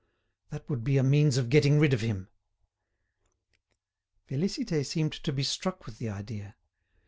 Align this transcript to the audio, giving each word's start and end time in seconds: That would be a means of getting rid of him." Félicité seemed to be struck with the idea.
That 0.49 0.67
would 0.67 0.83
be 0.83 0.97
a 0.97 1.03
means 1.03 1.37
of 1.37 1.51
getting 1.51 1.77
rid 1.79 1.93
of 1.93 2.01
him." 2.01 2.27
Félicité 4.27 4.83
seemed 4.83 5.13
to 5.13 5.31
be 5.31 5.43
struck 5.43 5.85
with 5.85 5.99
the 5.99 6.09
idea. 6.09 6.55